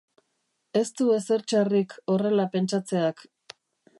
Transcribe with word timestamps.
Ez 0.79 0.85
du 1.01 1.09
ezer 1.17 1.43
txarrik 1.51 1.95
horrela 2.15 2.49
pentsatzeak. 2.57 3.25